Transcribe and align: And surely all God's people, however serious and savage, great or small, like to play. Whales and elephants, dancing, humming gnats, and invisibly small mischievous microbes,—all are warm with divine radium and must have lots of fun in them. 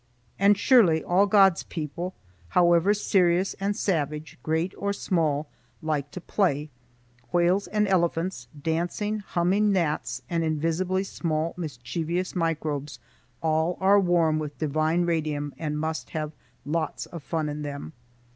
And 0.39 0.57
surely 0.57 1.03
all 1.03 1.27
God's 1.27 1.61
people, 1.61 2.15
however 2.57 2.91
serious 2.91 3.53
and 3.59 3.77
savage, 3.77 4.39
great 4.41 4.73
or 4.75 4.93
small, 4.93 5.47
like 5.79 6.09
to 6.09 6.19
play. 6.19 6.71
Whales 7.31 7.67
and 7.67 7.87
elephants, 7.87 8.47
dancing, 8.59 9.19
humming 9.19 9.71
gnats, 9.71 10.23
and 10.27 10.43
invisibly 10.43 11.03
small 11.03 11.53
mischievous 11.55 12.35
microbes,—all 12.35 13.77
are 13.79 13.99
warm 13.99 14.39
with 14.39 14.57
divine 14.57 15.05
radium 15.05 15.53
and 15.59 15.77
must 15.79 16.09
have 16.17 16.31
lots 16.65 17.05
of 17.05 17.21
fun 17.21 17.47
in 17.47 17.61
them. 17.61 17.93